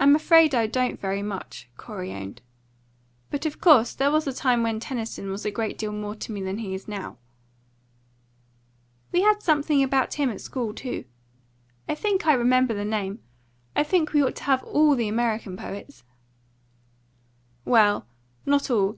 "I'm 0.00 0.16
afraid 0.16 0.52
I 0.52 0.66
don't 0.66 0.98
very 1.00 1.22
much," 1.22 1.68
Corey 1.76 2.12
owned. 2.12 2.42
"But, 3.30 3.46
of 3.46 3.60
course, 3.60 3.94
there 3.94 4.10
was 4.10 4.26
a 4.26 4.32
time 4.32 4.64
when 4.64 4.80
Tennyson 4.80 5.30
was 5.30 5.44
a 5.44 5.52
great 5.52 5.78
deal 5.78 5.92
more 5.92 6.16
to 6.16 6.32
me 6.32 6.42
than 6.42 6.58
he 6.58 6.74
is 6.74 6.88
now." 6.88 7.18
"We 9.12 9.22
had 9.22 9.40
something 9.40 9.80
about 9.80 10.14
him 10.14 10.28
at 10.30 10.40
school 10.40 10.74
too. 10.74 11.04
I 11.88 11.94
think 11.94 12.26
I 12.26 12.32
remember 12.32 12.74
the 12.74 12.84
name. 12.84 13.22
I 13.76 13.84
think 13.84 14.12
we 14.12 14.24
ought 14.24 14.34
to 14.34 14.42
have 14.50 14.64
ALL 14.64 14.96
the 14.96 15.06
American 15.06 15.56
poets." 15.56 16.02
"Well, 17.64 18.08
not 18.44 18.72
all. 18.72 18.96